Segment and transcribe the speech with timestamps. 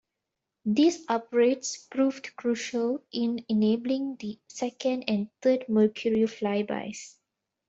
[0.65, 7.17] These upgrades proved crucial in enabling the second and third Mercury flybys.